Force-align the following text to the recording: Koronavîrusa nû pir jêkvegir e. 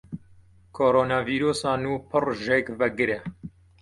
Koronavîrusa 0.77 1.73
nû 1.83 1.93
pir 2.09 2.25
jêkvegir 2.43 3.09
e. 3.17 3.19